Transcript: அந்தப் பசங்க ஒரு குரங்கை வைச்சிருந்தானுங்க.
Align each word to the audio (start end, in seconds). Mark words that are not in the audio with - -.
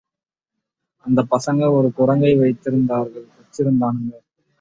அந்தப் 1.05 1.29
பசங்க 1.31 1.69
ஒரு 1.71 1.93
குரங்கை 1.93 2.31
வைச்சிருந்தானுங்க. 2.37 4.11